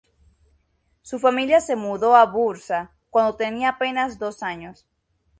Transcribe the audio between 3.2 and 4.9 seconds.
tenía apenas dos años.